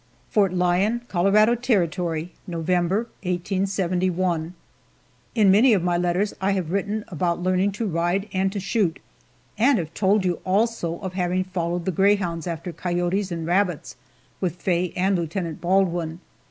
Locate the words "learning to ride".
7.43-8.27